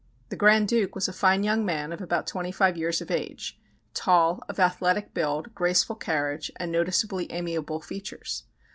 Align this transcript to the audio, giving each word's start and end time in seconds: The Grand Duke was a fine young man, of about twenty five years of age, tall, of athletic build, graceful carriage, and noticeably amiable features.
The 0.29 0.35
Grand 0.35 0.67
Duke 0.67 0.95
was 0.95 1.07
a 1.07 1.13
fine 1.13 1.43
young 1.43 1.63
man, 1.63 1.93
of 1.93 2.01
about 2.01 2.25
twenty 2.25 2.51
five 2.51 2.75
years 2.75 3.01
of 3.01 3.11
age, 3.11 3.59
tall, 3.93 4.41
of 4.49 4.59
athletic 4.59 5.13
build, 5.13 5.53
graceful 5.53 5.95
carriage, 5.95 6.51
and 6.55 6.71
noticeably 6.71 7.31
amiable 7.31 7.81
features. 7.81 8.45